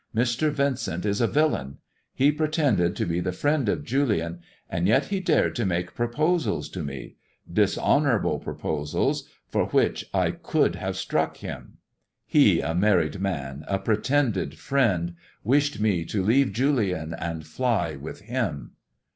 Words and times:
Mr. 0.15 0.49
Vincent 0.49 1.05
is 1.05 1.21
a 1.21 1.27
villain. 1.27 1.77
He 2.15 2.31
pretended 2.31 2.95
to 2.95 3.05
be 3.05 3.19
the 3.19 3.31
friend 3.31 3.69
of 3.69 3.83
Julian, 3.83 4.39
and 4.67 4.87
yet 4.87 5.05
he 5.09 5.19
dared 5.19 5.53
to 5.57 5.63
make 5.67 5.93
proposals" 5.93 6.69
She 6.73 6.79
raised 6.79 6.87
the 6.87 6.91
veil." 6.91 7.03
to 7.03 7.03
me— 7.09 7.15
dishonourable 7.61 8.39
proposals, 8.39 9.29
for 9.47 9.67
which 9.67 10.03
I 10.11 10.31
could 10.31 10.73
have 10.77 10.97
struck 10.97 11.37
him. 11.37 11.77
He, 12.25 12.61
a 12.61 12.73
married 12.73 13.19
man, 13.19 13.63
a 13.67 13.77
pretended 13.77 14.57
friend, 14.57 15.17
wished 15.43 15.79
me 15.79 16.03
to 16.05 16.23
leave 16.23 16.51
Julian 16.51 17.13
and 17.13 17.45
fly 17.45 17.95
with 17.95 18.21
him." 18.21 18.71